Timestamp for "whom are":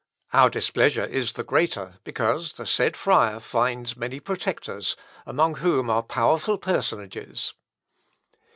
5.57-6.01